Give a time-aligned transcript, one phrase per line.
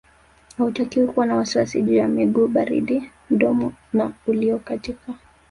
[0.57, 5.13] Hautakiwi kuwa na wasiwasi juu ya miguu baridi mdomo na uliokatika